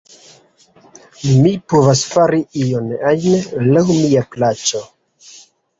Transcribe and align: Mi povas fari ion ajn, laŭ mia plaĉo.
Mi 1.43 1.51
povas 1.73 2.03
fari 2.15 2.41
ion 2.63 2.91
ajn, 3.13 3.47
laŭ 3.77 3.87
mia 3.95 4.27
plaĉo. 4.35 4.85